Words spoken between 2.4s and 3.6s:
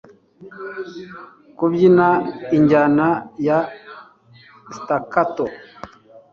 injyana ya